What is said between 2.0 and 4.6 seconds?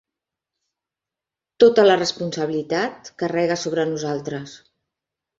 responsabilitat carrega sobre nosaltres.